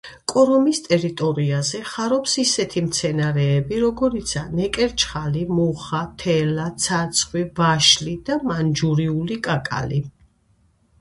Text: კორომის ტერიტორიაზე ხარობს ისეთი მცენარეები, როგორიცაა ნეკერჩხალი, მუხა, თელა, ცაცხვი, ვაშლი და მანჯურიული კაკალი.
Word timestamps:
კორომის 0.31 0.77
ტერიტორიაზე 0.85 1.81
ხარობს 1.89 2.33
ისეთი 2.43 2.83
მცენარეები, 2.85 3.79
როგორიცაა 3.85 4.57
ნეკერჩხალი, 4.61 5.45
მუხა, 5.61 6.03
თელა, 6.25 6.69
ცაცხვი, 6.87 7.47
ვაშლი 7.63 8.19
და 8.31 8.43
მანჯურიული 8.51 9.43
კაკალი. 9.51 10.05